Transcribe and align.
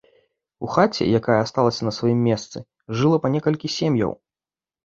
У 0.67 0.69
хаце, 0.75 1.03
якая 1.19 1.35
асталася 1.41 1.81
на 1.87 1.93
сваім 1.97 2.19
месцы, 2.31 2.57
жыло 3.03 3.23
па 3.27 3.33
некалькі 3.37 3.67
сем'яў. 3.77 4.11